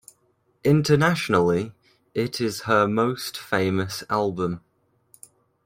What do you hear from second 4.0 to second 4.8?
album.